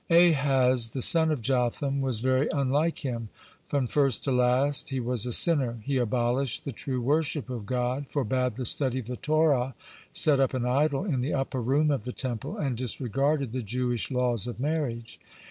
[0.09, 3.29] (38) Ahaz, the son of Jotham; was very unlike him.
[3.67, 7.67] "From first to last he was a sinner." (39) He abolished the true worship of
[7.67, 9.75] God, forbade the study of the Torah,
[10.11, 14.09] set up an idol in the upper room of the Temple, and disregarded the Jewish
[14.09, 15.19] laws of marriage.